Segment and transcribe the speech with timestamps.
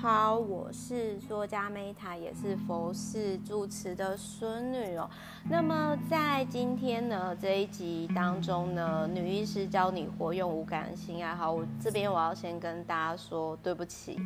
[0.00, 5.10] 好，我是作家 Meta，也是佛寺住持的孙女哦。
[5.50, 11.34] 那么在今天呢这一集当中呢，女医师教你活用无感性爱。
[11.34, 14.16] 好，我这边我要先跟大家说对不起，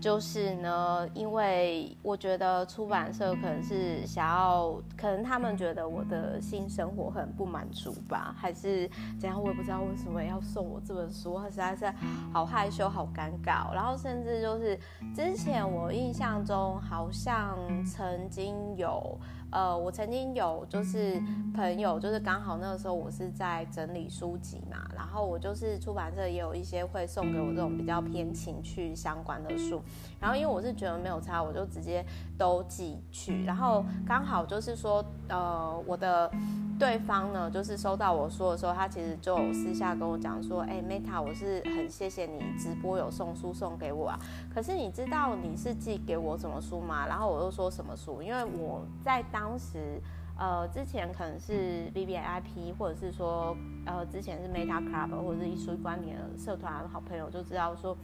[0.00, 8.88] 就是呢，因为我觉得出版社可能是想要，可能他们觉得我的性生活很不满足吧，还是
[9.20, 11.92] 怎样，我也不知道为什么要送我这本书，我实在是
[12.32, 13.70] 好害羞，好尴尬。
[13.74, 14.78] 然后甚至就是。
[15.18, 19.18] 之前我印象中好像曾经有，
[19.50, 21.20] 呃，我曾经有就是
[21.54, 29.82] 朋友，就是刚好那个时候我是在整理书籍嘛，然后我就是出版社也有一些会送给我这种比较偏情趣相关的书，
[30.20, 32.04] 然后因为我是觉得没有差，我就直接
[32.36, 36.30] 都寄去，然后刚好就是说，呃，我的。
[36.78, 44.18] 对方呢，就是收到我说的时候，他其实就私下跟我讲说：“哎，Meta，我是很谢谢你直播有送书送给我啊。
[44.54, 50.00] 可是你知道你是寄给我什么书吗？”然后我又说什么书，因为我在当时，
[50.38, 57.96] 呃，之前可能是 VVIP，或者是说，呃，之前是 Meta Club，或者是艺术观点的社团好朋友就知道说，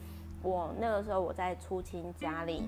[0.42, 2.62] 我那个时候我在出清家里。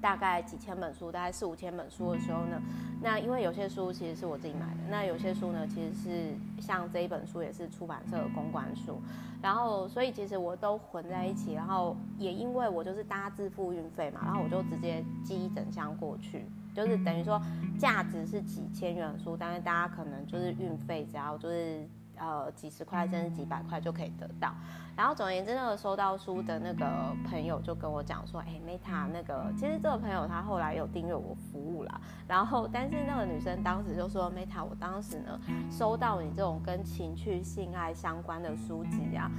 [0.00, 2.60] 大概几千本书，大概四五千本书的时候呢，
[3.02, 9.00] 那因为有些书其实是我自己买的，那有些书呢其实是像这一本书也是出版社的公关书，
[9.42, 17.40] 然后所以其实我都混在一起，然后也因为我就是大家自付运费嘛，然后我就直接寄一整箱过去，就是等于说
[17.78, 21.88] 价值是几千元的书，但是大家可能就是运费只要就是。
[22.18, 24.52] 呃，几十块甚至几百块就可以得到。
[24.96, 26.84] 然后总而言之，那个收到书的那个
[27.28, 32.00] 朋友就跟我讲说：“哎，Meta，那个其实这个朋友他后来有订阅我服务啦。
[32.26, 35.38] 然后，但是那个女生当时就说：Meta，我当时呢
[35.70, 39.30] 收到你这种跟情趣性爱相关的书籍啊，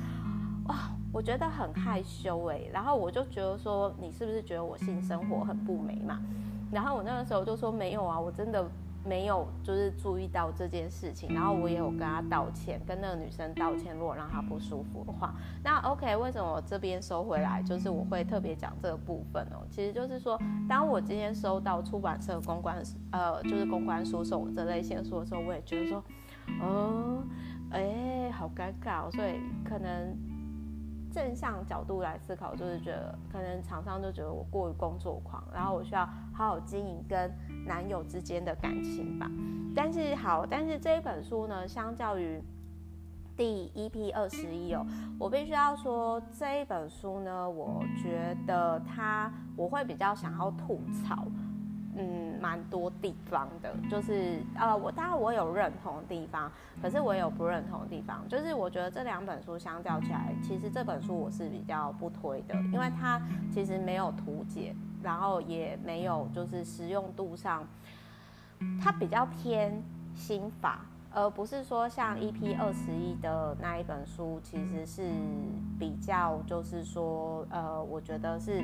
[0.70, 0.76] 哇，
[1.12, 2.62] 我觉得很害羞哎。
[2.72, 6.20] 然后我就觉得说，你是不是觉得我性生活很不美嘛？
[6.72, 8.66] 然后我那个时候就说没有啊，我真的。”
[9.10, 15.34] 没有，就是注意到这件事情，然后我也有跟他道歉，跟那个女生道歉，如果让她不舒服的话，
[15.64, 17.64] 那 OK，为什么我这边收回来？
[17.64, 20.40] 就是我会特别讲这个部分哦，其实就是说，
[20.70, 22.78] 当我今天收到出版社公关，
[23.12, 26.04] 呃，就是公关书送我这类型书的时候，我也觉得说，
[26.62, 27.24] 哦，
[27.72, 30.16] 哎，好尴尬哦，所以可能。
[31.12, 37.32] 正向角度来思考，就是觉得可能厂商就觉得我过于工作狂，然后我需要好好经营跟
[37.66, 39.30] 男友之间的感情吧。
[39.76, 42.42] 但是好，但是这一本书呢，相较于
[43.38, 44.86] 第一批二十一哦，
[45.20, 51.26] 我必须要说这一本书呢，我觉得它我会比较想要吐槽。
[52.02, 56.50] 嗯，蛮多地方的，就是呃，我当然我有认同的地方，
[56.82, 58.26] 可是我有不认同的地方。
[58.30, 63.22] 就是我觉得这两本书相较起来，其实这本书我是比较不推的，因为它
[63.52, 64.74] 其实没有图解，
[65.04, 67.68] 然后也没有就是实用度上，
[68.82, 69.84] 它比较偏
[70.16, 75.12] 心法，而不是说像 EP 二十一的那一本书，其实是
[75.78, 78.64] 比较就是说呃，我觉得是。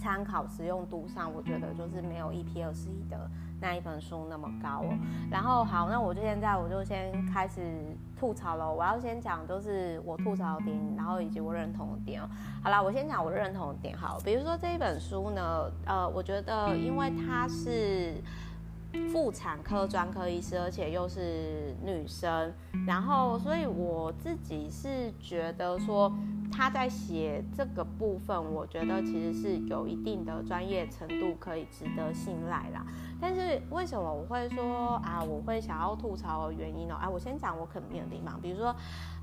[0.00, 3.30] 参考实用度上，我觉得就是没有 EP 二十一的
[3.60, 4.98] 那一本书那么高哦。
[5.30, 7.60] 然后好，那我就现在我就先开始
[8.18, 8.72] 吐槽了。
[8.72, 12.28] 我要先讲就是我吐槽的点，然后以及我认同的点哦。
[12.64, 14.18] 好啦，我先讲我认同的点好。
[14.24, 18.14] 比如说这一本书呢，呃，我觉得因为它是。
[19.12, 22.52] 妇产科专科医师，而且又是女生，
[22.86, 26.12] 然后，所以我自己是觉得说，
[26.50, 32.84] 她在写这个部分，我觉得其实是有一定的专业程度，可以值得信赖啦。
[33.20, 36.94] 但是为什么我会说啊，我会想要吐槽的原因呢？
[36.94, 38.74] 啊，我先讲我肯定的地方，比如说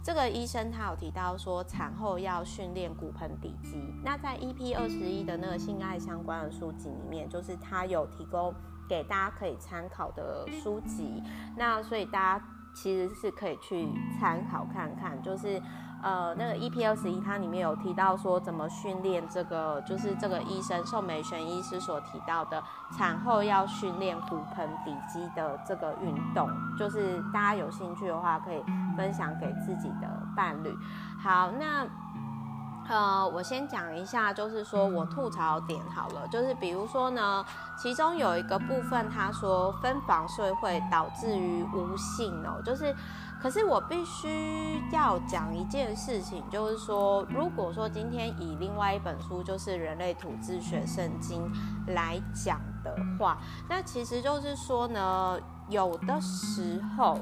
[0.01, 3.77] 这个医生他有提到说，产后要训练骨盆底肌。
[4.03, 8.53] 那在 EP 二十一的那个性爱相关的书籍里面，就是他有提供。
[8.87, 11.21] 给大家可以参考的书籍，
[11.55, 13.87] 那所以大家其实是可以去
[14.19, 15.61] 参考看看，就是
[16.01, 22.63] 呃那个 EP 二十一它里面有提到说怎么训练这个，就是这个医生宋美璇医师所提到的
[22.97, 28.63] 产后要训练骨盆底肌的这个运动，就是大家有兴趣的话可以
[28.95, 30.73] 分享给自己的伴侣。
[31.21, 31.85] 好，那。
[32.89, 37.45] 呃，我先讲一下，就是说我吐槽点好了，就是比如说呢，
[37.77, 42.95] 其中有一个部分，他说分房睡会导致于无性哦，就是，
[43.41, 51.45] 可是我必须要讲一件事情，就是说，如果说今天以另外一本书，就是《人类土质学圣经》
[51.93, 53.37] 来讲的话，
[53.67, 55.37] 那其实就是说呢，
[55.67, 57.19] 有的时候，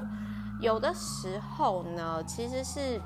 [0.60, 3.00] 有的时候呢，其实是。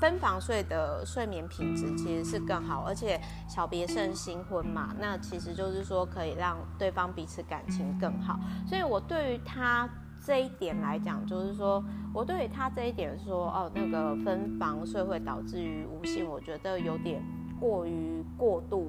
[0.00, 8.38] 分房睡的睡眠品质其实是更好，而且小别胜新婚嘛，那其实就是说可以让对方彼此感情更好。
[8.66, 9.88] 所以我对于他
[10.24, 11.82] 这一点来讲，就是说
[12.14, 17.22] 我对于他这一点说，哦，那个分房睡会导致于无性，我觉得有点
[17.58, 18.87] 过于过度。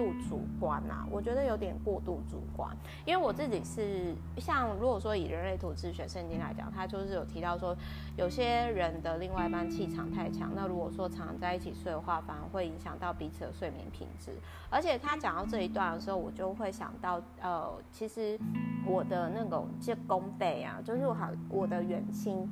[0.00, 2.74] 度主观啊，我觉得有点过度主观，
[3.04, 7.76] 因为我自己是像如果说以人类图自学圣经来讲，他就是有提到说，
[8.16, 14.32] 有些人的另外一半气场太强，那如果说常常在一起睡的话，反而会影响到彼此的睡眠品质。
[14.70, 18.40] 而且他讲到这一段的时候，我就会想到，呃，其实
[18.86, 22.48] 我的那种这宫背啊，就是我好我的远亲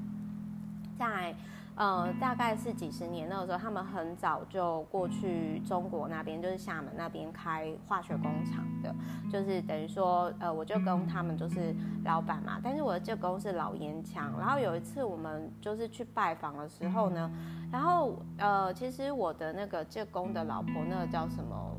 [0.99, 1.35] 在。
[1.79, 8.93] 呃，大概是几十年那个时候，他们很早就过去中国那边，就是厦门那边开化学工厂的，
[9.31, 11.73] 就是等于说，呃，我就跟他们就是
[12.05, 12.59] 老板嘛。
[12.61, 17.31] 但是我的舅公是老烟枪，然后有一次我们就是去拜访的时候呢，
[17.71, 21.77] 然后呃，其实我的那个舅公的老婆，那个叫什么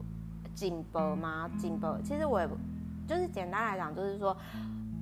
[0.56, 1.52] 景伯吗？
[1.60, 2.48] 景伯，其实我也
[3.06, 4.34] 就是简单来讲，就是说。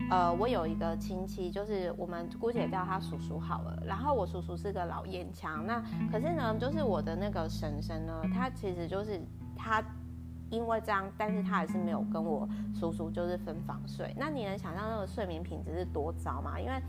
[0.09, 3.83] 呃，我有一个亲戚，就是我们姑且叫他叔叔好了。
[3.85, 9.19] 然后我叔叔是个老烟枪，那可是呢，就是我的那个婶婶呢，他其实就是
[9.55, 9.83] 他
[10.49, 14.15] 因为这样，但是他还是没有跟我叔叔就是分房睡。
[14.17, 16.59] 那你能想象那个睡眠品质是多糟吗？
[16.59, 16.81] 因为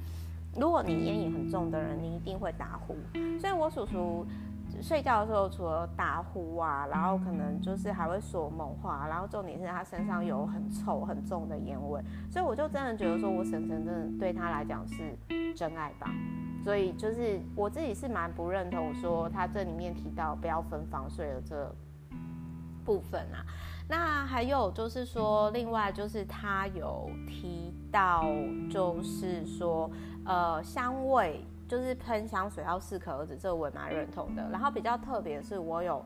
[0.55, 2.95] 如果你烟瘾很重的人，你一定会打呼。
[3.41, 4.27] 所以我叔叔。
[4.83, 15.17] 睡觉的时候，除了打呼啊，然后可能就是还会说梦话，然后重点是他身上有很臭很重的烟味，所以我就真的觉得说，我婶婶真的对他来讲是
[15.55, 16.11] 真爱吧。
[16.65, 21.75] 所以就是我自己是蛮不认同说他这里面提到不要分房睡的这
[22.85, 23.45] 部分啊。
[23.89, 28.25] 那还有就是说，另外就是他有提到，
[28.71, 29.91] 就是说
[30.25, 31.45] 呃香味。
[31.69, 34.49] 就是喷香水要适可而止，这个我也蛮认同的。
[34.51, 36.05] 然后比较特别的是，我有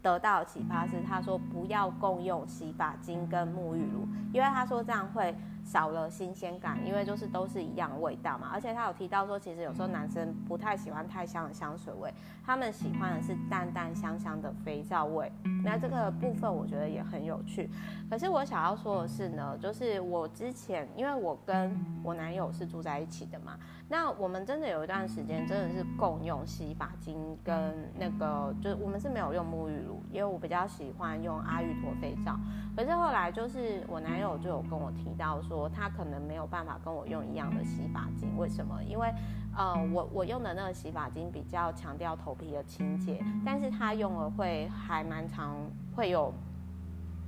[0.00, 5.36] 得到的启发是，他说不要共用洗发精跟沐浴乳，因为他说这样会。
[5.64, 8.50] 少了新鲜感，因为就是都是一样味道嘛。
[8.52, 12.12] 而且他有提到说，其实有时候男生不太喜欢太香的香水味，
[12.44, 15.30] 他们喜欢的是淡淡香香的肥皂味。
[15.64, 17.70] 那这个部分我觉得也很有趣。
[18.10, 23.56] 可是我想要说的是呢，就是我之前因为我跟我男友是住在一起的嘛，
[23.88, 27.54] 那我们真的有一段时间真的是共用洗发精跟
[27.96, 32.36] 那个，就是我们是没有用沐浴露，因为我比较喜欢用阿育陀肥皂。
[32.76, 35.51] 可是后来就是我男友就有跟我提到说。
[35.52, 38.82] 说他可能没有办法跟我用一样的洗发精，为什么？
[38.82, 39.12] 因为，
[39.54, 45.54] 呃，我我用的那个洗发精比较强调头皮的清洁，但是他用了会还蛮常
[45.94, 46.32] 会有。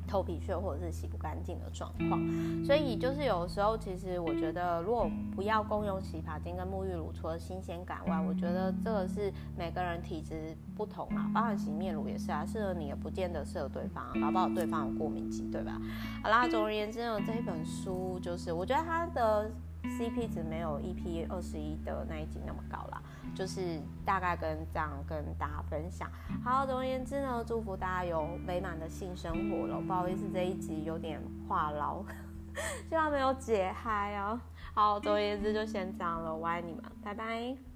[0.06, 2.20] 头皮屑或者是洗不干净的状况，
[2.64, 15.80] 所以就是有时候，其实我觉得，如果不要共用洗发精跟沐浴乳，除了新鲜感外，我觉得这个是每个人体质不同嘛，包含洗面乳也是啊，适合你也不见得适合对方，搞不好对方有过敏肌，对吧？
[16.22, 19.50] 好啦，总而言之呢，这一本书就是我觉得它的
[19.84, 22.94] CP 值没有 EP 二十一的那一集那么高了。
[23.34, 26.10] 就是大概跟这样跟大家分享。
[26.44, 29.80] 好，总而言之呢，祝福大家有美满的性生活了。
[29.80, 32.04] 不好意思，这一集有点话唠，
[32.88, 34.40] 希望没有解嗨哦。
[34.74, 37.73] 好，总而言之就先这样了，我爱你们，拜拜。